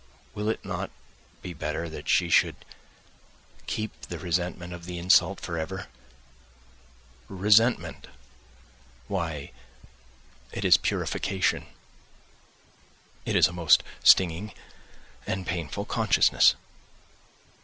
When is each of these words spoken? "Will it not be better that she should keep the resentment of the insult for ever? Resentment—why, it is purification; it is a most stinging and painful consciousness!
"Will 0.33 0.49
it 0.49 0.65
not 0.65 0.89
be 1.43 1.53
better 1.53 1.87
that 1.87 2.09
she 2.09 2.27
should 2.27 2.55
keep 3.67 4.01
the 4.01 4.17
resentment 4.17 4.73
of 4.73 4.85
the 4.85 4.97
insult 4.97 5.39
for 5.39 5.59
ever? 5.59 5.89
Resentment—why, 7.29 7.91
it 10.51 10.65
is 10.65 10.77
purification; 10.77 11.67
it 13.27 13.35
is 13.35 13.47
a 13.47 13.53
most 13.53 13.83
stinging 14.03 14.53
and 15.27 15.45
painful 15.45 15.85
consciousness! 15.85 16.55